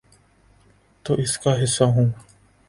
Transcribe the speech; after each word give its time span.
تو 1.05 1.13
اس 1.13 1.37
کا 1.37 1.63
حصہ 1.63 1.83
ہوں۔ 1.83 2.09